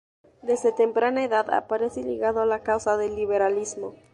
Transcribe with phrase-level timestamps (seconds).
[0.41, 3.93] Desde temprana edad aparece ligado a la causa del liberalismo.